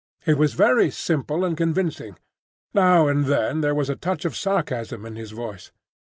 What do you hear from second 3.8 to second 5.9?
a touch of sarcasm in his voice.